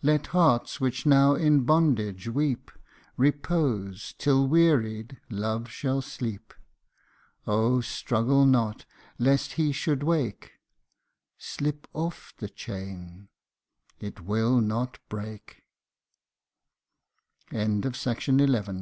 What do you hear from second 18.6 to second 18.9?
OH